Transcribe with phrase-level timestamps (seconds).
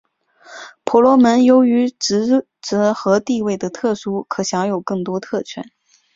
[0.83, 5.63] 婆罗门由于职责和地位的特殊可享有许多特权。